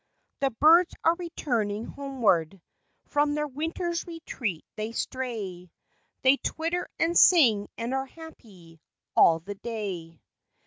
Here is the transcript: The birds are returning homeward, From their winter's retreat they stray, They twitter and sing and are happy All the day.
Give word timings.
The 0.39 0.49
birds 0.49 0.95
are 1.03 1.13
returning 1.13 1.85
homeward, 1.85 2.59
From 3.05 3.35
their 3.35 3.47
winter's 3.47 4.03
retreat 4.07 4.65
they 4.75 4.93
stray, 4.93 5.69
They 6.23 6.37
twitter 6.37 6.89
and 6.97 7.15
sing 7.15 7.67
and 7.77 7.93
are 7.93 8.07
happy 8.07 8.81
All 9.15 9.41
the 9.41 9.53
day. 9.53 10.19